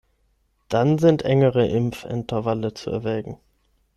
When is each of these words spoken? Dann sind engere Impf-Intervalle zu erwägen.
Dann 0.67 0.97
sind 0.97 1.21
engere 1.21 1.67
Impf-Intervalle 1.67 2.73
zu 2.73 2.89
erwägen. 2.89 3.37